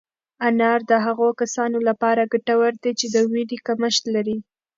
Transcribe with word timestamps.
انار 0.47 0.79
د 0.89 0.91
هغو 1.05 1.27
کسانو 1.41 1.77
لپاره 1.87 2.29
ګټور 2.33 2.71
دی 2.83 2.91
چې 2.99 3.05
د 3.13 3.15
وینې 3.31 3.57
کمښت 3.67 4.03
لري. 4.15 4.37